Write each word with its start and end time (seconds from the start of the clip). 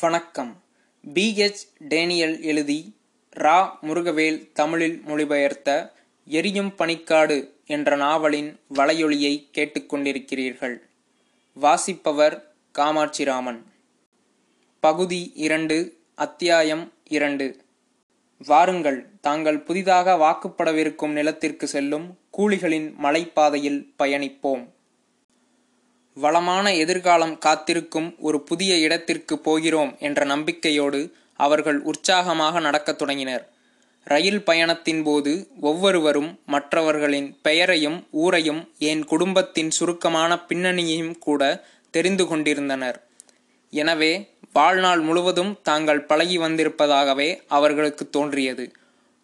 வணக்கம். 0.00 0.62
PH 1.14 1.68
Daniel 1.78 2.42
எழுதி 2.42 2.96
ரா. 3.36 3.70
முருகவேல் 3.82 4.52
தமிழில் 4.52 5.02
மொழிபெயர்த்த 5.06 5.92
எரியும் 6.26 6.74
பனிக்காடு 6.78 7.50
என்ற 7.66 7.96
நாவலின் 7.96 8.60
வலையொலியை 8.74 9.48
கேட்டுக்கொண்டிருக்கிறீர்கள் 9.52 10.76
வாசிப்பவர் 11.54 12.54
காமாட்சிராமன். 12.78 13.62
பகுதி 14.80 15.32
இரண்டு 15.34 15.96
அத்தியாயம் 16.14 16.92
இரண்டு. 17.04 17.64
வாருங்கள் 18.46 19.10
தாங்கள் 19.20 19.60
புதிதாக 19.60 20.14
வாக்குப்படவிருக்கும் 20.14 21.12
நிலத்திற்கு 21.12 21.66
செல்லும் 21.66 22.18
கூலிகளின் 22.38 22.94
மலைப்பாதையில் 23.02 23.86
பயணிப்போம். 23.98 24.75
வளமான 26.16 26.66
எதிர்காலம் 26.74 27.38
காத்திருக்கும் 27.38 28.06
ஒரு 28.18 28.40
புதிய 28.40 28.76
இடத்திற்கு 28.76 29.34
போகிறோம் 29.38 29.90
என்ற 29.98 30.20
நம்பிக்கையோடு 30.24 31.00
அவர்கள் 31.36 31.78
உற்சாகமாக 31.80 32.60
நடக்கத் 32.60 32.98
தொடங்கினர். 32.98 33.44
ரயில் 34.04 34.42
பயணத்தின் 34.42 35.02
போது 35.02 35.32
ஒவ்வொருவரும் 35.60 36.30
மற்றவர்களின் 36.46 37.28
பெயரையும் 37.42 37.98
ஊரையும் 38.10 38.62
என் 38.90 39.04
குடும்பத்தின் 39.04 39.70
சுருக்கமான 39.70 40.38
பின்னணியையும் 40.48 41.18
கூட 41.18 41.42
தெரிந்து 41.94 42.26
கொண்டிருந்தனர். 42.26 42.98
எனவே 43.72 44.12
வாழ்நாள் 44.52 45.00
முழுவதும் 45.00 45.52
தாங்கள் 45.62 46.02
பழகி 46.02 46.38
வந்திருப்பதாகவே 46.38 47.28
அவர்களுக்கு 47.48 48.04
தோன்றியது. 48.10 48.66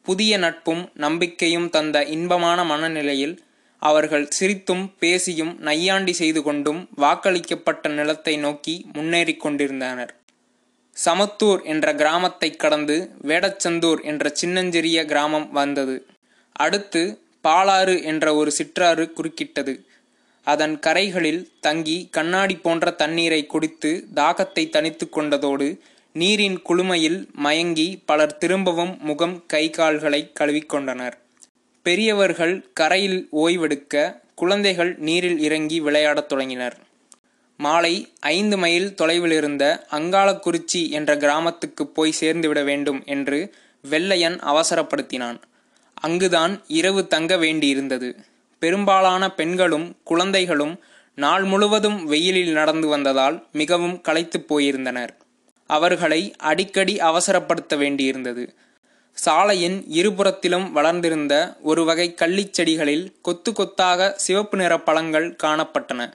புதிய 0.06 0.38
நட்பும் 0.38 0.82
நம்பிக்கையும் 0.94 1.70
தந்த 1.70 2.04
இன்பமான 2.16 2.64
மனநிலையில் 2.64 3.34
அவர்கள் 3.82 4.26
சிரித்தும் 4.38 4.84
பேசியும் 4.98 5.52
நையாண்டி 5.58 6.12
செய்து 6.12 6.42
கொண்டும் 6.42 6.80
வாக்களிக்கப்பட்ட 7.00 7.88
நிலத்தை 7.88 8.36
நோக்கி 8.36 8.74
முன்னேறிக் 8.92 9.40
கொண்டிருந்தனர். 9.40 10.12
சமத்தூர் 10.96 11.62
என்ற 11.62 11.94
கிராமத்தை 11.94 12.50
கடந்து 12.56 12.96
வேடச்சந்தூர் 13.22 14.00
என்ற 14.02 14.32
சின்னஞ்சிறிய 14.34 15.04
கிராமம் 15.04 15.48
வந்தது. 15.52 15.96
அடுத்து 16.56 17.02
பாலாறு 17.44 18.02
என்ற 18.02 18.34
ஒரு 18.34 18.50
சிற்றாறு 18.50 19.04
குறுக்கிட்டது. 19.16 19.74
அதன் 20.46 20.76
கரைகளில் 20.78 21.42
தங்கி 21.60 21.96
கண்ணாடி 22.10 22.54
போன்ற 22.56 22.90
தண்ணீரை 22.92 23.42
குடித்து 23.46 23.90
தாகத்தை 24.14 24.64
தணித்து 24.70 25.06
கொண்டதோடு 25.08 25.68
நீரின் 26.14 26.58
குளுமையில் 26.62 27.20
மயங்கி 27.36 27.88
பலர் 28.04 28.38
திரும்பவும் 28.38 28.94
முகம் 29.00 29.36
கை 29.46 29.64
கால்களை 29.70 30.20
கழுவிக்கொண்டனர் 30.40 31.16
பெரியவர்கள் 31.82 32.72
கரையில் 32.72 33.28
ஓய்வெடுக்க 33.32 34.20
குழந்தைகள் 34.34 34.94
நீரில் 34.98 35.38
இறங்கி 35.38 35.80
விளையாடத் 35.80 36.28
தொடங்கினர். 36.28 36.76
மாலை 37.56 38.12
ஐந்து 38.20 38.56
மைல் 38.56 38.94
தொலைவிலிருந்த 39.02 39.80
அங்காளக்குறிச்சி 39.90 40.90
என்ற 40.90 41.16
கிராமத்துக்கு 41.16 41.86
போய் 41.86 42.14
சேர்ந்துவிட 42.20 42.64
வேண்டும் 42.64 43.02
என்று 43.04 43.54
வெள்ளையன் 43.90 44.38
அவசரப்படுத்தினான். 44.38 45.40
அங்குதான் 45.94 46.62
இரவு 46.66 47.06
தங்க 47.06 47.36
வேண்டியிருந்தது. 47.36 48.16
பெரும்பாலான 48.58 49.34
பெண்களும் 49.34 49.96
குழந்தைகளும் 50.04 50.84
நாள் 51.14 51.42
முழுவதும் 51.42 52.04
வெயிலில் 52.04 52.52
நடந்து 52.52 52.88
வந்ததால் 52.88 53.46
மிகவும் 53.52 54.00
களைத்துப் 54.00 54.58
போயிருந்தனர். 54.58 55.08
அவர்களை 55.66 56.34
அடிக்கடி 56.38 56.96
அவசரப்படுத்த 56.96 57.76
வேண்டியிருந்தது. 57.76 58.48
சாலையின் 59.14 59.84
இருபுறத்திலும் 59.88 60.70
வளர்ந்திருந்த 60.70 61.56
ஒரு 61.62 61.84
வகை 61.84 62.14
கள்ளிச் 62.16 62.54
செடிகளில் 62.58 63.12
கொத்து 63.22 63.52
கொத்தாக 63.52 64.14
சிவப்பு 64.16 64.58
நிற 64.58 64.80
பழங்கள் 64.80 65.36
காணப்பட்டன. 65.42 66.12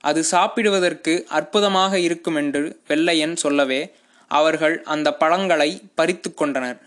அது 0.00 0.24
சாப்பிடுவதற்கு 0.24 1.26
அற்புதமாக 1.28 1.98
இருக்கும் 1.98 2.34
என்று 2.34 2.80
வெள்ளையன் 2.88 3.36
சொல்லவே 3.36 3.92
அவர்கள் 4.28 4.82
அந்த 4.82 5.14
பழங்களை 5.14 5.82
பறித்து 5.94 6.34
கொண்டனர். 6.34 6.80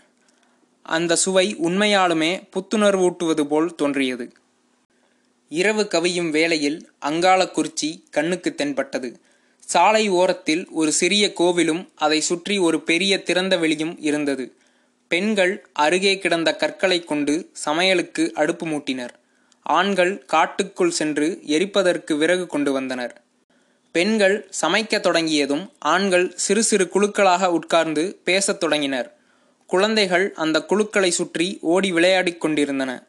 அந்த 0.82 1.16
சுவை 1.16 1.56
உண்மையாலுமே 1.56 2.48
புத்துணர்வூட்டுவது 2.52 3.44
போல் 3.44 3.74
தோன்றியது. 3.74 4.32
இரவு 5.48 5.88
கவியும் 5.90 6.30
வேளையில் 6.30 6.90
அங்காளக்குறிச்சி 7.06 8.02
கண்ணுக்கு 8.10 8.54
தென்பட்டது. 8.54 9.20
சாலை 9.60 10.08
ஓரத்தில் 10.08 10.68
ஒரு 10.70 10.92
சிறிய 10.92 11.32
கோவிலும் 11.40 11.88
அதை 11.94 12.20
சுற்றி 12.20 12.58
ஒரு 12.58 12.80
பெரிய 12.80 13.22
திறந்த 13.22 13.56
வெளியும் 13.58 13.96
இருந்தது. 14.00 14.54
பெண்கள் 15.12 15.66
அருகே 15.72 16.18
கிடந்த 16.18 16.56
கற்களை 16.56 17.04
கொண்டு 17.04 17.50
சமையலுக்கு 17.64 18.32
அடுப்பு 18.34 18.66
மூட்டினர். 18.66 19.14
ஆண்கள் 19.62 20.24
காட்டுக்குள் 20.24 20.90
சென்று 20.90 21.40
எரிப்பதற்கு 21.46 22.16
விறகு 22.18 22.46
கொண்டு 22.46 22.72
வந்தனர். 22.72 23.20
பெண்கள் 23.92 24.36
சமைக்க 24.60 25.00
தொடங்கியதும் 25.00 25.72
ஆண்கள் 25.78 26.32
சிறு 26.36 26.62
சிறு 26.62 26.90
குழுக்களாக 26.94 27.46
உட்கார்ந்து 27.46 28.20
பேசத் 28.24 28.60
தொடங்கினர். 28.60 29.16
குழந்தைகள் 29.66 30.32
அந்த 30.34 30.62
குழுக்களை 30.62 31.10
சுற்றி 31.10 31.58
ஓடி 31.60 31.92
விளையாடிக் 31.92 32.40
கொண்டிருந்தன. 32.40 33.06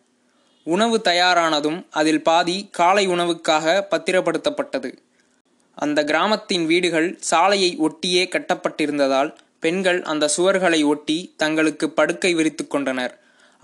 உணவு 0.63 1.01
தயாரானதும் 1.03 1.85
அதில் 1.89 2.23
பாதி 2.23 2.67
காலை 2.71 3.07
உணவுக்காக 3.07 3.85
பத்திரப்படுத்தப்பட்டது. 3.91 4.91
அந்த 5.75 6.03
கிராமத்தின் 6.03 6.65
வீடுகள் 6.65 7.17
சாலையை 7.19 7.77
ஒட்டியே 7.77 8.25
கட்டப்பட்டிருந்ததால் 8.27 9.35
பெண்கள் 9.63 9.99
அந்த 10.11 10.29
சுவர்களை 10.35 10.79
ஒட்டி 10.91 11.17
தங்களுக்கு 11.37 11.87
படுக்கை 11.89 12.31
விரித்து 12.33 12.63
கொண்டனர். 12.67 13.13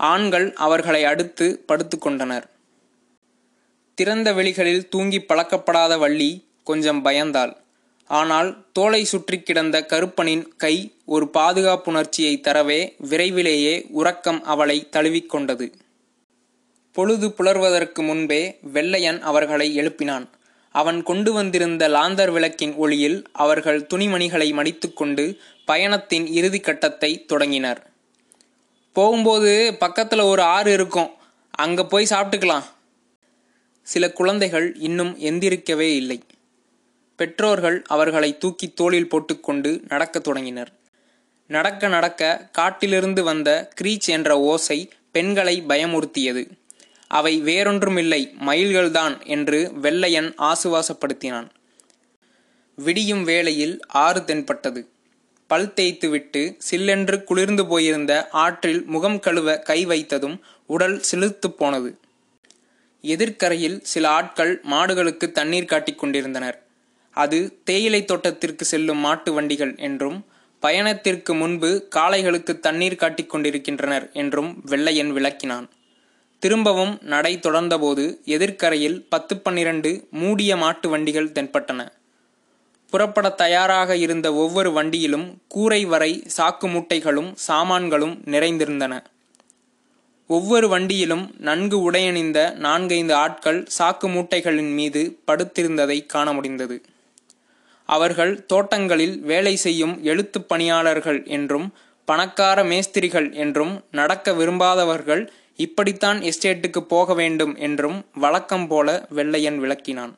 ஆண்கள் 0.00 0.46
அவர்களை 0.66 1.02
அடுத்து 1.04 1.46
படுத்து 1.66 1.96
கொண்டனர். 1.98 2.46
திறந்த 3.98 4.28
வெளிகளில் 4.32 4.84
தூங்கி 4.88 5.20
பழக்கப்படாத 5.28 5.94
வள்ளி 5.98 6.30
கொஞ்சம் 6.64 7.00
பயந்தாள். 7.04 7.52
ஆனால் 8.10 8.50
தோலை 8.76 9.00
சுற்றி 9.04 9.38
கிடந்த 9.40 9.76
கருப்பனின் 9.92 10.44
கை 10.56 10.74
ஒரு 11.14 11.26
பாதுகாப்புணர்ச்சியை 11.38 12.34
தரவே 12.46 12.80
விரைவிலேயே 13.10 13.74
உறக்கம் 14.00 14.40
அவளை 14.52 14.78
தழுவிக்கொண்டது 14.92 15.66
பொழுது 16.96 17.26
புலர்வதற்கு 17.38 18.02
முன்பே 18.02 18.40
வெள்ளையன் 18.74 19.20
அவர்களை 19.30 19.66
எழுப்பினான். 19.80 20.26
அவன் 20.72 21.02
கொண்டு 21.02 21.32
வந்திருந்த 21.32 21.88
லாந்தர் 21.88 22.30
விளக்கின் 22.30 22.74
ஒளியில் 22.74 23.26
அவர்கள் 23.32 23.86
துணிமணிகளை 23.94 24.52
மடித்துக்கொண்டு 24.52 25.36
பயணத்தின் 25.64 26.26
இறுதி 26.26 26.60
கட்டத்தை 26.60 27.24
தொடங்கினர். 27.24 27.90
போகும்போது 28.92 29.76
பக்கத்தில் 29.78 30.18
ஒரு 30.18 30.42
ஆறு 30.42 30.72
இருக்கும். 30.72 31.10
அங்கே 31.50 31.82
போய் 31.82 32.06
சாப்பிட்டுக்கலாம். 32.10 32.64
சில 33.82 34.12
குழந்தைகள் 34.12 34.76
இன்னும் 34.76 35.18
எந்திரிக்கவே 35.18 35.94
இல்லை. 35.96 36.22
பெற்றோர்கள் 37.16 37.82
அவர்களை 37.86 38.38
தூக்கி 38.38 38.72
தோளில் 38.72 39.08
போட்டுக்கொண்டு 39.08 39.82
நடக்கத் 39.88 40.24
தொடங்கினர். 40.24 40.72
நடக்க 41.46 41.88
நடக்க 41.88 42.48
காட்டிலிருந்து 42.52 43.22
வந்த 43.22 43.68
கிரீச் 43.80 44.06
என்ற 44.06 44.40
ஓசை 44.40 44.90
பெண்களை 45.12 45.62
பயமுறுத்தியது. 45.68 46.57
அவை 47.08 47.42
வேறொன்றுமில்லை 47.42 48.22
மயில்கள்தான் 48.46 49.26
என்று 49.26 49.72
வெள்ளையன் 49.74 50.34
ஆசுவாசப்படுத்தினான். 50.38 51.48
விடியும் 52.74 53.24
வேளையில் 53.24 53.80
ஆறு 53.86 54.24
தென்பட்டது. 54.24 54.88
பல் 55.46 55.72
தேய்த்துவிட்டு 55.74 56.56
சில்லென்று 56.70 57.24
குளிர்ந்து 57.24 57.66
போயிருந்த 57.66 58.28
ஆற்றில் 58.32 58.84
முகம் 58.84 59.20
கழுவ 59.20 59.58
கை 59.58 59.86
வைத்ததும் 59.86 60.38
உடல் 60.66 61.00
சிலிர்த்து 61.10 61.48
போனது. 61.56 61.98
எதிர்க்கரையில் 63.02 63.80
சில 63.82 64.08
ஆட்கள் 64.08 64.60
மாடுகளுக்கு 64.70 65.32
தண்ணீர் 65.32 65.64
காட்டிக் 65.64 65.98
கொண்டிருந்தனர். 65.98 66.62
அது 67.16 67.38
தேயிலை 67.64 68.04
தோட்டத்திற்கு 68.04 68.64
செல்லும் 68.64 68.98
மாட்டு 68.98 69.32
வண்டிகள் 69.32 69.74
என்றும் 69.76 70.26
பயணத்திற்கு 70.62 71.34
முன்பு 71.34 71.88
காளைகளுக்கு 71.96 72.58
தண்ணீர் 72.58 72.96
காட்டிக் 72.96 73.30
கொண்டிருக்கின்றனர் 73.30 74.10
என்றும் 74.12 74.50
வெள்ளையன் 74.64 75.12
விளக்கினான். 75.12 75.68
திரும்பவும் 76.42 76.98
நடை 77.02 77.38
தொடர்ந்தபோது 77.42 78.16
எதிர்க்கரையில் 78.24 79.06
பத்து 79.08 79.36
பன்னிரண்டு 79.36 80.08
மூடிய 80.10 80.56
மாட்டு 80.56 80.88
வண்டிகள் 80.88 81.32
தென்பட்டன. 81.32 81.88
புறப்பட 82.90 83.28
தயாராக 83.28 83.96
இருந்த 83.96 84.34
ஒவ்வொரு 84.34 84.70
வண்டியிலும் 84.70 85.26
கூரை 85.48 85.84
வரை 85.84 86.12
சாக்கு 86.36 86.66
மூட்டைகளும் 86.66 87.30
சாமான்களும் 87.34 88.22
நிறைந்திருந்தன. 88.24 89.02
ஒவ்வொரு 90.26 90.68
வண்டியிலும் 90.68 91.30
நன்கு 91.38 91.90
உடையணிந்த 91.90 92.54
நான்கைந்து 92.54 93.14
ஆட்கள் 93.14 93.66
சாக்கு 93.78 94.06
மூட்டைகளின் 94.06 94.72
மீது 94.74 95.18
படுத்திருந்ததை 95.26 96.06
காண 96.06 96.32
முடிந்தது. 96.32 96.82
அவர்கள் 97.88 98.46
தோட்டங்களில் 98.46 99.20
வேலை 99.20 99.56
செய்யும் 99.56 100.04
எழுத்து 100.04 100.42
பணியாளர்கள் 100.42 101.20
என்றும் 101.26 101.68
பணக்கார 102.04 102.64
மேஸ்திரிகள் 102.64 103.32
என்றும் 103.32 103.84
நடக்க 103.90 104.32
விரும்பாதவர்கள் 104.32 105.32
இப்படித்தான் 105.58 106.18
எஸ்டேட்டுக்கு 106.20 106.80
போக 106.80 107.14
வேண்டும் 107.14 107.56
என்றும் 107.56 108.06
வழக்கம் 108.14 108.66
போல 108.66 109.06
வெள்ளையன் 109.10 109.58
விளக்கினான். 109.60 110.12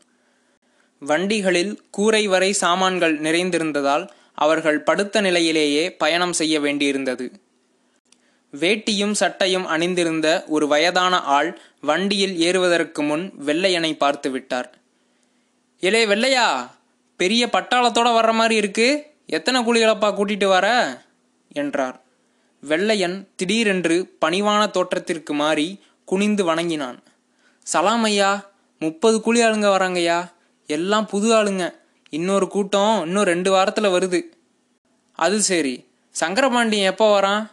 வண்டிகளில் 1.01 1.73
கூரை 1.91 2.27
வரை 2.27 2.53
சாமான்கள் 2.53 3.21
நிறைந்திருந்ததால் 3.21 4.09
அவர்கள் 4.35 4.81
படுத்த 4.81 5.21
நிலையிலேயே 5.21 5.85
பயணம் 5.93 6.33
செய்ய 6.33 6.61
வேண்டியிருந்தது. 6.61 7.27
வேட்டியும் 8.61 9.13
சட்டையும் 9.13 9.67
அணிந்திருந்த 9.67 10.45
ஒரு 10.49 10.67
வயதான 10.67 11.21
ஆள் 11.21 11.51
வண்டியில் 11.81 12.37
ஏறுவதற்கு 12.39 13.03
முன் 13.03 13.33
வெள்ளையனை 13.47 13.97
பார்த்து 13.97 14.31
விட்டார். 14.31 14.69
இலே 15.81 16.07
வெள்ளையா 16.07 16.71
பெரிய 17.17 17.49
பட்டாளத்தோட 17.53 18.11
வர்ற 18.11 18.33
மாதிரி 18.33 18.57
இருக்கு. 18.57 18.89
எத்தனை 19.27 19.61
குழிகளப்பா 19.61 20.09
கூட்டிட்டு 20.11 20.47
வர? 20.47 20.67
என்றார். 21.53 22.01
வெள்ளையன் 22.63 23.29
திடீரென்று 23.37 24.17
பணிவான 24.21 24.71
தோற்றத்திற்கு 24.71 25.35
மாறி 25.35 25.81
குனிந்து 26.05 26.45
வணங்கினான். 26.45 26.99
சலாம் 27.63 28.03
ஐயா 28.03 28.51
முப்பது 28.79 29.21
கூலி 29.21 29.41
ஆளுங்க 29.43 29.69
வராங்கய்யா 29.77 30.19
எல்லாம் 30.67 31.07
புது 31.07 31.33
ஆளுங்க. 31.33 31.75
இன்னொரு 32.11 32.49
கூட்டம் 32.49 33.03
இன்னும் 33.05 33.23
ரெண்டு 33.23 33.51
வாரத்தில் 33.51 33.85
வருது. 33.85 34.21
அது 35.15 35.43
சரி. 35.43 35.75
சங்கரபாண்டியன் 36.11 36.91
எப்போ 36.93 37.21
வரான்? 37.21 37.51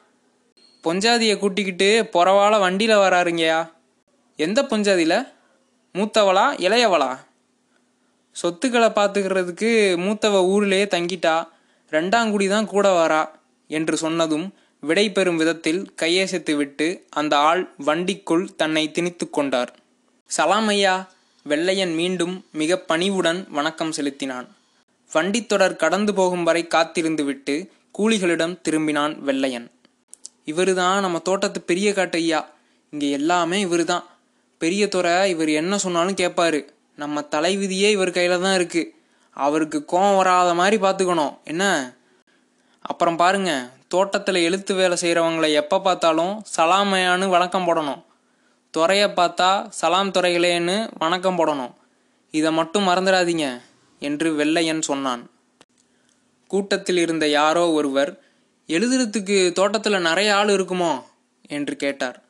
பொஞ்சாதியை 0.83 1.37
கூட்டிக்கிட்டு 1.37 2.09
பொறவால 2.13 2.59
வண்டியில் 2.59 2.95
வராருங்கய்யா 2.95 3.71
எந்த 4.35 4.63
பொஞ்சாதியில்? 4.63 5.27
மூத்தவளா 5.93 6.45
இளையவளா. 6.67 7.11
சொத்துக்களை 8.31 8.89
பார்த்துக்கிறதுக்கு 8.89 9.71
மூத்தவ 10.05 10.41
ஊர்லேயே 10.53 10.85
தங்கிட்டா. 10.95 11.47
ரெண்டாங்குடி 11.91 12.49
தான் 12.49 12.65
கூட 12.65 13.07
வரா 13.07 13.29
என்று 13.67 13.97
சொன்னதும் 13.97 14.53
விடை 14.79 15.11
பெறும் 15.11 15.37
விதத்தில் 15.37 15.93
கையசைத்துவிட்டு 16.01 17.01
அந்த 17.09 17.37
ஆள் 17.37 17.73
வண்டிக்குள் 17.85 18.55
தன்னை 18.55 18.91
திணித்து 18.91 19.29
கொண்டார். 19.29 19.75
சலாம் 20.25 20.67
ஐயா 20.67 21.09
வெள்ளையன் 21.43 21.93
மீண்டும் 21.93 22.45
மிக 22.51 22.77
பணிவுடன் 22.77 23.47
வணக்கம் 23.49 23.91
செலுத்தினான். 23.91 24.47
வண்டித்தொடர் 25.11 25.75
கடந்து 25.75 26.13
போகும் 26.13 26.43
வரை 26.43 26.67
காத்திருந்துவிட்டு 26.69 27.69
கூலிகளிடம் 27.99 28.55
திரும்பினான் 28.69 29.19
வெள்ளையன். 29.19 29.71
இவருதான் 30.45 30.99
நம்ம 30.99 31.19
தோட்டத்து 31.19 31.61
பெரிய 31.61 31.91
காட்டையா 31.91 32.45
இங்கே 32.89 33.09
எல்லாமே 33.09 33.65
இவருதான். 33.65 34.05
பெரிய 34.57 34.87
துறை 34.87 35.29
இவர் 35.29 35.49
என்ன 35.49 35.77
சொன்னாலும் 35.77 36.15
கேட்பாரு 36.15 36.59
நம்ம 36.95 37.21
தலைவிதியே 37.31 37.89
இவர் 37.91 38.09
கையில 38.09 38.41
தான் 38.41 38.55
இருக்கு. 38.55 38.83
அவருக்கு 39.37 39.85
கோவம் 39.91 40.15
வராத 40.15 40.53
மாதிரி 40.53 40.77
பார்த்துக்கணும் 40.81 41.33
என்ன? 41.43 41.63
அப்புறம் 42.81 43.15
பாருங்க 43.15 43.51
தோட்டத்தில் 43.87 44.35
எழுத்து 44.35 44.75
வேலை 44.75 44.97
செய்கிறவங்களை 45.01 45.51
எப்போ 45.51 45.81
பார்த்தாலும் 45.81 46.43
சலாமையான்னு 46.57 47.29
வணக்கம் 47.29 47.67
போடணும். 47.67 48.03
துறையை 48.71 49.07
பார்த்தா 49.07 49.69
சலாம் 49.69 50.11
துறைகளேன்னு 50.11 50.89
வணக்கம் 50.97 51.37
போடணும். 51.37 51.73
இதை 52.31 52.51
மட்டும் 52.51 52.87
மறந்துடாதீங்க 52.87 53.61
என்று 53.99 54.33
வெள்ளையன் 54.33 54.81
சொன்னான். 54.81 55.29
கூட்டத்தில் 56.47 56.97
இருந்த 56.97 57.27
யாரோ 57.27 57.71
ஒருவர் 57.71 58.19
எழுதுறதுக்கு 58.67 59.51
தோட்டத்தில் 59.51 60.01
நிறைய 60.01 60.35
ஆள் 60.35 60.47
இருக்குமோ? 60.47 61.03
என்று 61.49 61.75
கேட்டார். 61.75 62.23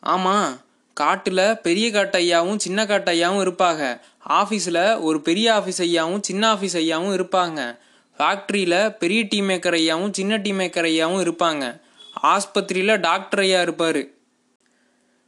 ஆமாம் 0.00 0.60
காட்டில் 0.94 1.60
பெரிய 1.60 1.88
காட்டையாவும் 1.88 2.56
சின்ன 2.56 2.84
காட்டையாவும் 2.84 3.42
இருப்பாங்க. 3.42 4.00
ஆஃபீஸில் 4.28 5.02
ஒரு 5.02 5.20
பெரிய 5.20 5.52
ஆஃபீஸ் 5.52 5.80
ஐயாவும் 5.80 6.22
சின்ன 6.22 6.54
ஆஃபீஸ் 6.54 6.78
ஐயாவும் 6.82 7.14
இருப்பாங்க. 7.14 7.78
ஃபேக்ட்ரியில் 8.18 8.96
பெரிய 8.96 9.22
டீ 9.22 9.40
மேக்கர் 9.40 9.76
ஐயாவும் 9.80 10.12
சின்ன 10.12 10.36
டீ 10.36 10.52
மேக்கர் 10.52 10.86
ஐயாவும் 10.92 11.22
இருப்பாங்க. 11.26 11.80
ஆஸ்பத்திரியில் 12.22 13.00
டாக்டர் 13.00 13.38
ஐயா 13.38 13.60
இருப்பார். 13.60 14.06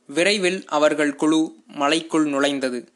விரைவில் 0.07 0.65
அவர்கள் 0.67 1.15
குழு 1.15 1.55
மலைக்குள் 1.67 2.27
நுழைந்தது. 2.31 2.89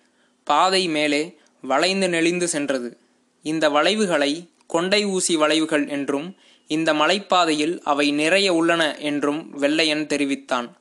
பாதை 0.44 0.88
மேலே 0.88 1.36
வளைந்து 1.62 2.08
நெளிந்து 2.08 2.48
சென்றது. 2.48 2.98
இந்த 3.42 3.68
வளைவுகளை 3.68 4.48
கொண்டை 4.66 5.04
ஊசி 5.04 5.36
வளைவுகள் 5.36 5.88
என்றும் 5.88 6.36
இந்த 6.66 6.92
மலைப்பாதையில் 6.92 7.80
அவை 7.82 8.10
நிறைய 8.10 8.54
உள்ளன 8.54 8.96
என்றும் 8.98 9.50
வெள்ளையன் 9.50 10.06
தெரிவித்தான். 10.06 10.76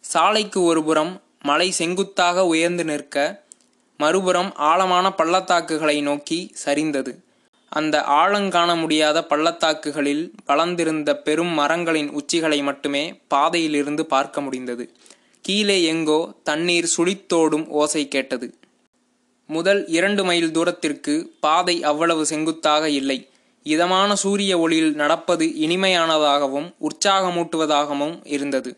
சாலைக்கு 0.00 0.62
ஒருபுறம் 0.62 1.22
மலை 1.42 1.70
செங்குத்தாக 1.70 2.46
உயர்ந்து 2.46 2.84
நிற்க 2.84 3.44
மறுபுறம் 3.96 4.54
ஆழமான 4.54 5.10
பள்ளத்தாக்குகளை 5.10 6.00
நோக்கி 6.00 6.54
சரிந்தது. 6.64 7.12
அந்த 7.72 7.96
ஆழங்காண 8.04 8.70
முடியாத 8.76 9.18
பள்ளத்தாக்குகளில் 9.24 10.24
வளர்ந்திருந்த 10.46 11.10
பெரும் 11.16 11.52
மரங்களின் 11.58 12.10
உச்சிகளை 12.10 12.62
மட்டுமே 12.62 13.02
பாதையிலிருந்து 13.28 14.06
பார்க்க 14.06 14.40
முடிந்தது. 14.40 14.84
கீழே 15.44 15.76
எங்கோ 15.82 16.18
தண்ணீர் 16.42 16.88
சுழித்தோடும் 16.96 17.66
ஓசை 17.68 18.08
கேட்டது. 18.08 18.48
முதல் 19.48 19.80
இரண்டு 19.86 20.24
மைல் 20.24 20.50
தூரத்திற்கு 20.50 21.14
பாதை 21.40 21.76
அவ்வளவு 21.82 22.26
செங்குத்தாக 22.26 22.84
இல்லை. 22.88 23.18
இதமான 23.66 24.14
சூரிய 24.14 24.52
ஒளியில் 24.58 24.94
நடப்பது 24.94 25.46
இனிமையானதாகவும் 25.46 26.68
உற்சாகமூட்டுவதாகவும் 26.80 28.14
இருந்தது. 28.24 28.70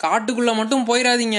காட்டுக்குள்ள 0.00 0.50
மட்டும் 0.54 0.86
போயிடாதீங்க 0.86 1.38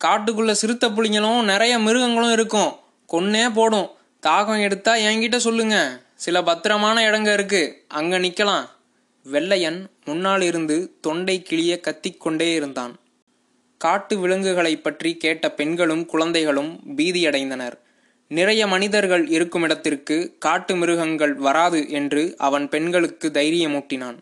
காட்டுக்குள்ள 0.00 0.50
சிறுத்தை 0.50 0.88
புலிங்களும் 0.90 1.42
நிறைய 1.42 1.78
மிருகங்களும் 1.78 2.32
இருக்கும். 2.32 2.70
கொன்னே 3.12 3.46
போடும். 3.54 3.88
தாகம் 4.26 4.60
எடுத்தா 4.60 4.94
என்கிட்ட 4.94 5.36
சொல்லுங்க. 5.36 6.00
சில 6.14 6.42
பத்திரமான 6.42 7.10
இடங்க 7.10 7.32
இருக்கு. 7.32 7.84
அங்க 7.88 8.18
நிக்கலாம். 8.18 8.68
வெள்ளையன் 9.22 9.90
முன்னால் 10.04 10.40
இருந்து 10.40 10.96
தொண்டை 11.00 11.42
கிளிய 11.42 11.80
கத்திக்கொண்டே 11.80 12.54
இருந்தான். 12.54 12.98
காட்டு 13.78 14.18
விலங்குகளை 14.18 14.76
பற்றி 14.76 15.16
கேட்ட 15.16 15.50
பெண்களும் 15.50 16.06
குழந்தைகளும் 16.06 16.80
பீதியடைந்தனர். 16.96 17.72
நிறைய 18.28 18.66
மனிதர்கள் 18.66 19.28
இருக்கும் 19.28 19.62
இடத்திற்கு 19.62 20.36
காட்டு 20.38 20.76
மிருகங்கள் 20.76 21.34
வராது 21.34 21.90
என்று 21.90 22.34
அவன் 22.38 22.68
பெண்களுக்கு 22.68 23.28
தைரியமூட்டினான். 23.28 24.18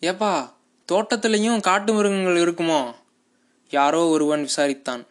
ஏப்பா 0.00 0.56
தோட்டத்திலையும் 0.92 1.60
காட்டு 1.60 1.92
மிருகங்கள் 1.92 2.36
இருக்குமோ? 2.36 2.94
யாரோ 3.70 4.08
ஒருவன் 4.08 4.48
விசாரித்தான். 4.48 5.06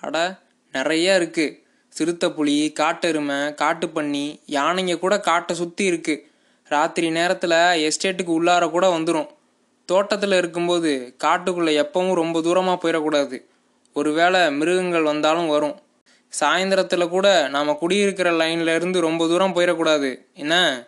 அட 0.00 0.38
நிறைய 0.72 1.18
இருக்குது 1.20 1.61
சிறுத்தைப்புலி 1.98 2.72
காட்டெருமை 2.72 3.34
காட்டுப்பன்னி 3.34 4.40
யானைங்க 4.46 4.98
கூட 4.98 5.20
காட்டை 5.20 5.56
சுற்றி 5.56 5.84
இருக்கு. 5.84 6.30
ராத்திரி 6.64 7.10
நேரத்தில் 7.10 7.50
எஸ்டேட்டுக்கு 7.50 8.32
உள்ளார 8.38 8.70
கூட 8.70 8.98
வந்துடும் 8.98 9.28
தோட்டத்தில் 9.84 10.32
இருக்கும்போது 10.32 11.14
காட்டுக்குள்ளே 11.24 11.84
எப்பவும் 11.84 12.14
ரொம்ப 12.14 12.40
தூரமாக 12.40 12.78
போயிடக்கூடாது. 12.82 13.44
ஒருவேளை 13.92 14.52
மிருகங்கள் 14.52 15.02
வந்தாலும் 15.02 15.48
வரும். 15.48 15.76
சாயந்தரத்தில் 16.40 17.08
கூட 17.08 17.48
நாம் 17.48 17.78
குடியிருக்கிற 17.78 18.30
லைன்ல 18.30 18.74
இருந்து 18.74 19.00
ரொம்ப 19.00 19.28
தூரம் 19.28 19.54
போயிடக்கூடாது. 19.54 20.18
என்ன? 20.34 20.84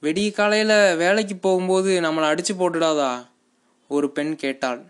வெடிய 0.00 0.32
காலையில் 0.32 0.96
வேலைக்கு 0.96 1.36
போகும்போது 1.36 2.00
நம்மளை 2.00 2.22
அடித்து 2.22 2.54
போட்டுடாதா? 2.54 3.26
ஒரு 3.88 4.10
பெண் 4.10 4.36
கேட்டாள். 4.36 4.84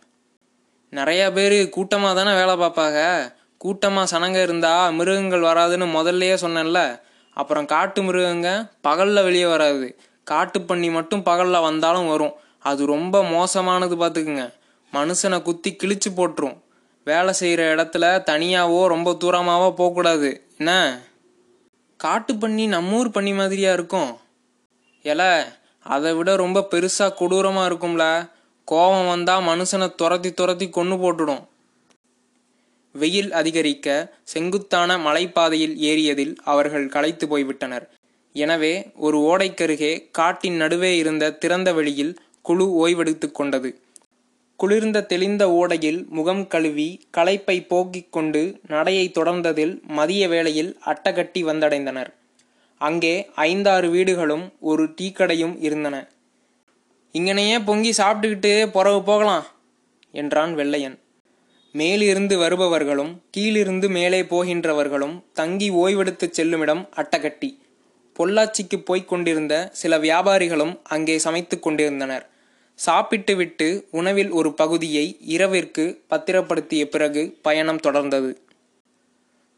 நிறையா 0.91 1.33
பேர் 1.33 1.69
கூட்டமாக 1.69 2.25
தானே 2.25 2.35
வேலை 2.35 2.55
பார்ப்பாங்க. 2.55 3.29
கூட்டமாக 3.57 4.19
சனங்க 4.19 4.43
இருந்தால் 4.43 4.93
மிருகங்கள் 4.93 5.41
வராதுன்னு 5.41 5.87
முதல்லையே 5.97 6.37
சொன்னேன்ல. 6.45 7.01
அப்புறம் 7.37 7.67
காட்டு 7.67 8.03
மிருகங்க 8.03 8.71
பகலில் 8.81 9.23
வெளியே 9.23 9.47
வராது. 9.47 9.99
காட்டு 10.25 10.61
பண்ணி 10.61 10.91
மட்டும் 10.91 11.23
பகலில் 11.23 11.67
வந்தாலும் 11.69 12.09
வரும். 12.09 12.35
அது 12.59 12.87
ரொம்ப 12.87 13.23
மோசமானது 13.25 13.97
பார்த்துக்குங்க 13.97 14.45
மனுஷனை 14.93 15.43
குத்தி 15.43 15.77
கிழிச்சு 15.83 16.11
போட்டுரும். 16.17 16.57
வேலை 17.05 17.33
செய்கிற 17.33 17.75
இடத்துல 17.75 18.05
தனியாவோ 18.31 18.87
ரொம்ப 18.87 19.11
தூரமாவோ 19.21 19.69
போகக்கூடாது 19.75 20.31
என்ன? 20.59 20.73
காட்டு 22.01 22.37
பண்ணி 22.37 22.67
நம்ம 22.67 22.97
ஊர் 22.97 23.11
பண்ணி 23.11 23.33
மாதிரியா 23.33 23.73
இருக்கும். 23.73 24.11
எல 25.03 25.23
அதை 25.87 26.13
விட 26.15 26.37
ரொம்ப 26.37 26.67
பெருசாக 26.71 27.15
கொடூரமாக 27.15 27.69
இருக்கும்ல. 27.71 28.05
கோபம் 28.65 29.07
வந்தால் 29.07 29.45
மனுஷனை 29.45 29.95
துரத்தி 29.95 30.33
துரத்தி 30.33 30.69
கொன்று 30.69 30.97
போட்டுடும். 30.97 31.43
வெயில் 32.97 33.31
அதிகரிக்க 33.33 33.97
செங்குத்தான 34.33 34.99
மலைப்பாதையில் 34.99 35.77
ஏறியதில் 35.91 36.35
அவர்கள் 36.45 36.87
களைத்து 36.89 37.27
போய்விட்டனர். 37.27 37.87
எனவே 38.35 38.75
ஒரு 39.07 39.19
ஓடைக்கருகே 39.31 39.93
காட்டின் 40.11 40.57
நடுவே 40.57 40.93
இருந்த 40.97 41.33
திறந்த 41.43 41.73
வெளியில் 41.73 42.15
குழு 42.43 42.67
ஓய்வெடுத்து 42.83 43.29
கொண்டது. 43.33 43.71
குளிர்ந்த 44.61 44.99
தெளிந்த 45.03 45.45
ஓடையில் 45.61 45.99
முகம் 46.09 46.45
கழுவி 46.47 46.89
களைப்பை 47.17 47.57
போக்கிக் 47.67 48.13
கொண்டு 48.13 48.43
நடையை 48.67 49.07
தொடர்ந்ததில் 49.09 49.75
மதிய 49.89 50.29
வேளையில் 50.29 50.71
அட்டகட்டி 50.85 51.41
வந்தடைந்தனர். 51.49 52.11
அங்கே 52.81 53.15
ஐந்தாறு 53.49 53.89
வீடுகளும் 53.91 54.47
ஒரு 54.61 54.85
டீக்கடையும் 54.99 55.57
இருந்தன. 55.61 55.97
இங்கனையே 57.15 57.59
பொங்கி 57.65 57.93
சாப்பிட்டுக்கிட்டு 57.99 58.53
புறவு 58.67 59.03
போகலாம் 59.03 59.47
என்றான் 60.15 60.55
வெள்ளையன். 60.55 60.97
மேலிருந்து 61.79 62.39
வருபவர்களும் 62.39 63.13
கீழிருந்து 63.31 63.89
மேலே 63.89 64.23
போகின்றவர்களும் 64.23 65.23
தங்கி 65.33 65.69
ஓய்வெடுத்துச் 65.71 66.35
செல்லுமிடம் 66.39 66.83
அட்டகட்டி. 66.97 67.49
பொள்ளாச்சிக்கு 68.17 68.77
போய்க் 68.85 69.09
கொண்டிருந்த 69.09 69.55
சில 69.73 69.99
வியாபாரிகளும் 69.99 70.79
அங்கே 70.85 71.19
சமைத்து 71.19 71.59
கொண்டிருந்தனர். 71.59 72.25
சாப்பிட்டு 72.75 73.37
விட்டு 73.37 73.89
உணவில் 73.91 74.31
ஒரு 74.31 74.55
பகுதியை 74.55 75.17
இரவிற்கு 75.21 75.85
பத்திரப்படுத்திய 76.11 76.85
பிறகு 76.85 77.39
பயணம் 77.43 77.81
தொடர்ந்தது. 77.81 78.31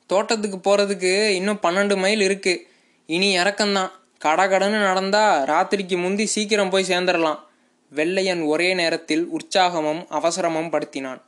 தோட்டத்துக்கு 0.06 0.58
போகிறதுக்கு 0.58 1.28
இன்னும் 1.28 1.62
பன்னெண்டு 1.62 1.96
மைல் 1.96 2.20
இருக்கு. 2.20 2.66
இனி 3.06 3.38
இறக்கம்தான். 3.38 3.90
கடகடன்னு 4.24 4.82
நடந்தா 4.82 5.24
ராத்திரிக்கு 5.44 5.96
முந்தி 6.00 6.26
சீக்கிரம் 6.26 6.70
போய் 6.70 6.88
சேர்ந்துடலாம் 6.88 7.38
வெள்ளையன் 7.90 8.42
ஒரே 8.42 8.74
நேரத்தில் 8.74 9.28
உற்சாகமும் 9.32 10.04
அவசரமும் 10.10 10.72
படுத்தினான். 10.72 11.26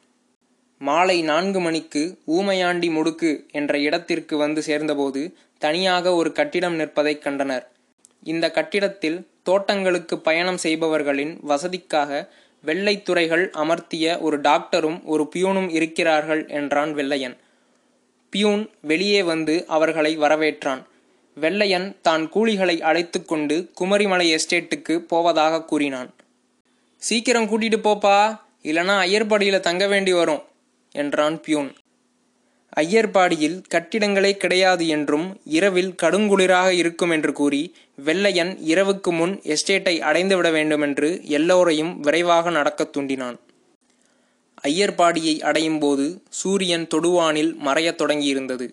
மாலை 0.82 1.22
நான்கு 1.22 1.60
மணிக்கு 1.60 2.18
ஊமையாண்டி 2.26 2.88
முடுக்கு 2.88 3.50
என்ற 3.50 3.78
இடத்திற்கு 3.78 4.36
வந்து 4.36 4.62
சேர்ந்தபோது 4.62 5.36
தனியாக 5.58 6.14
ஒரு 6.14 6.32
கட்டிடம் 6.32 6.74
நிற்பதைக் 6.74 7.22
கண்டனர். 7.22 7.68
இந்த 8.22 8.50
கட்டிடத்தில் 8.50 9.28
தோட்டங்களுக்கு 9.42 10.18
பயணம் 10.18 10.56
செய்பவர்களின் 10.56 11.38
வசதிக்காக 11.48 12.28
வெள்ளைத்துறைகள் 12.64 13.44
அமர்த்திய 13.50 14.20
ஒரு 14.20 14.40
டாக்டரும் 14.40 15.04
ஒரு 15.04 15.30
பியூனும் 15.36 15.70
இருக்கிறார்கள் 15.70 16.48
என்றான் 16.48 16.92
வெள்ளையன். 16.92 17.36
பியூன் 18.30 18.70
வெளியே 18.80 19.22
வந்து 19.22 19.64
அவர்களை 19.66 20.18
வரவேற்றான். 20.18 20.82
வெள்ளையன் 21.34 21.96
தான் 22.02 22.30
கூலிகளை 22.34 22.80
அழைத்து 22.80 23.24
கொண்டு 23.24 23.70
குமரிமலை 23.80 24.38
எஸ்டேட்டுக்கு 24.38 24.98
போவதாக 24.98 25.64
கூறினான். 25.64 26.14
சீக்கிரம் 26.96 27.44
கூட்டிட்டு 27.44 27.80
போப்பா 27.84 28.38
இல்லனா 28.62 28.96
ஐயர்படியில் 28.98 29.60
தங்க 29.60 29.86
வேண்டி 29.86 30.12
வரும். 30.12 30.42
என்றான் 30.92 31.40
பியூன். 31.40 31.74
ஐயர்பாடியில் 32.76 33.62
கட்டிடங்களே 33.74 34.32
கிடையாது 34.32 34.88
என்றும் 34.88 35.40
இரவில் 35.44 35.94
கடுங்குளிராக 36.02 36.68
இருக்கும் 36.68 37.10
என்று 37.10 37.32
கூறி 37.32 37.74
வெள்ளையன் 37.94 38.58
இரவுக்கு 38.66 39.10
முன் 39.10 39.40
எஸ்டேட்டை 39.40 40.00
அடைந்துவிட 40.00 40.52
வேண்டுமென்று 40.52 41.20
எல்லோரையும் 41.24 42.00
விரைவாக 42.00 42.50
நடக்கத் 42.50 42.96
தூண்டினான். 42.96 43.38
ஐயர்பாடியை 44.68 45.40
அடையும் 45.40 45.78
போது 45.78 46.22
சூரியன் 46.28 46.86
தொடுவானில் 46.94 47.54
மறையத் 47.64 48.00
தொடங்கியிருந்தது. 48.00 48.72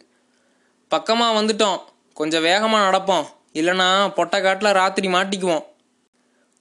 பக்கமா 0.96 1.36
வந்துட்டோம். 1.36 1.78
கொஞ்சம் 2.14 2.44
வேகமா 2.44 2.78
நடப்போம். 2.78 3.26
இல்லனா 3.54 4.12
பொட்டக்காட்டில் 4.16 4.74
ராத்திரி 4.74 5.08
மாட்டிக்குவோம். 5.08 5.64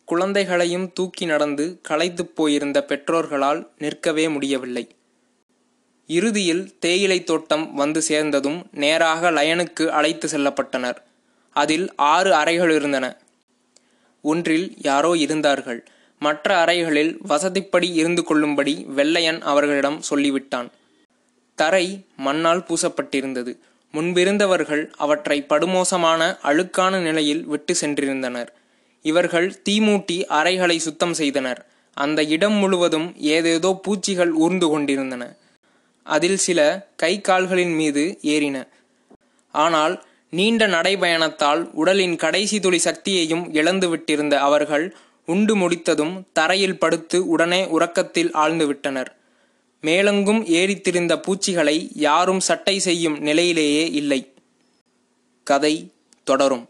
குழந்தைகளையும் 0.05 0.93
தூக்கி 0.93 1.25
நடந்து 1.25 1.81
களைத்துப் 1.83 2.37
போயிருந்த 2.37 2.85
பெற்றோர்களால் 2.89 3.69
நிற்கவே 3.79 4.29
முடியவில்லை. 4.29 4.96
இறுதியில் 6.07 6.79
தேயிலை 6.79 7.25
தோட்டம் 7.25 7.75
வந்து 7.75 8.03
சேர்ந்ததும் 8.03 8.67
நேராக 8.73 9.31
லயனுக்கு 9.31 9.87
அழைத்து 9.89 10.29
செல்லப்பட்டனர். 10.29 10.97
அதில் 11.53 11.95
ஆறு 11.97 12.35
அறைகள் 12.35 12.71
இருந்தன. 12.71 13.17
ஒன்றில் 14.23 14.75
யாரோ 14.79 15.17
இருந்தார்கள். 15.17 15.85
மற்ற 16.19 16.65
அறைகளில் 16.65 17.19
வசதிப்படி 17.29 17.95
இருந்து 17.95 18.25
கொள்ளும்படி 18.25 18.85
வெள்ளையன் 18.89 19.43
அவர்களிடம் 19.43 20.03
சொல்லிவிட்டான். 20.11 20.69
தரை 21.55 22.07
மண்ணால் 22.17 22.65
பூசப்பட்டிருந்தது. 22.69 23.59
முன்பிருந்தவர்கள் 23.93 24.91
அவற்றை 24.97 25.47
படுமோசமான 25.49 26.39
அழுக்கான 26.43 27.01
நிலையில் 27.01 27.45
விட்டு 27.45 27.75
சென்றிருந்தனர். 27.81 28.49
இவர்கள் 29.03 29.55
தீமூட்டி 29.69 30.25
அறைகளை 30.25 30.79
சுத்தம் 30.79 31.15
செய்தனர். 31.15 31.67
அந்த 31.95 32.25
இடம் 32.25 32.53
முழுவதும் 32.53 33.15
ஏதேதோ 33.17 33.81
பூச்சிகள் 33.83 34.33
ஊர்ந்து 34.33 34.69
கொண்டிருந்தன. 34.69 35.37
அதில் 36.07 36.37
சில 36.37 36.61
கை 36.97 37.21
கால்களின் 37.21 37.75
மீது 37.75 38.05
ஏறின. 38.23 38.57
ஆனால் 39.55 39.95
நீண்ட 40.31 40.63
நடைபயணத்தால் 40.67 41.63
உடலின் 41.73 42.17
கடைசி 42.17 42.61
துளி 42.61 42.79
சக்தியையும் 42.79 43.45
இழந்து 43.53 43.87
விட்டிருந்த 43.97 44.35
அவர்கள் 44.49 44.87
உண்டு 45.27 45.55
முடித்ததும் 45.57 46.15
தரையில் 46.33 46.79
படுத்து 46.79 47.19
உடனே 47.27 47.61
உறக்கத்தில் 47.67 48.31
ஆழ்ந்துவிட்டனர் 48.37 49.11
மேலெங்கும் 49.83 50.43
ஏறித்திருந்த 50.59 51.15
பூச்சிகளை 51.17 51.77
யாரும் 51.95 52.41
சட்டை 52.41 52.79
செய்யும் 52.79 53.19
நிலையிலேயே 53.19 53.85
இல்லை. 53.91 54.21
கதை 55.47 55.75
தொடரும். 56.25 56.65